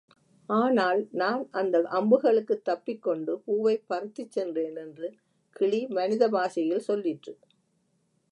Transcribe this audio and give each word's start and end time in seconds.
ஆனால், 0.49 1.07
நான் 1.11 1.47
அந்த 1.51 1.81
அம்புகளுக்குத் 1.91 2.63
தப்பிக்கொண்டு 2.69 3.35
பூவைப் 3.45 3.85
பறித்துச்சென்றேன் 3.89 4.75
என்று 4.75 5.09
கிளி 5.55 5.87
மனித 5.89 6.29
பாஷையில் 6.29 6.87
சொல்லிற்று. 6.87 7.33